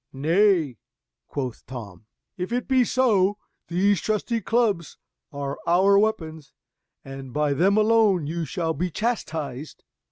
"Nay," 0.11 0.79
quoth 1.27 1.63
Tom, 1.67 2.07
"if 2.35 2.51
it 2.51 2.67
be 2.67 2.83
so, 2.83 3.37
these 3.67 4.01
trusty 4.01 4.41
clubs 4.41 4.97
are 5.31 5.59
our 5.67 5.95
weapons, 5.99 6.53
and 7.05 7.31
by 7.31 7.53
them 7.53 7.77
alone 7.77 8.25
you 8.25 8.43
shall 8.43 8.73
be 8.73 8.89
chastised." 8.89 9.83